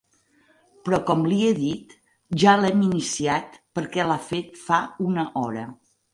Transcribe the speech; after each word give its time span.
Però 0.87 0.99
com 1.09 1.19
li 1.31 1.37
he 1.47 1.51
dit, 1.59 1.93
ja 2.45 2.55
l'hem 2.63 2.81
iniciat 2.87 3.61
perquè 3.81 4.09
l'ha 4.09 4.19
fet 4.33 4.59
fa 4.65 4.83
una 5.11 5.29
hora. 5.45 5.71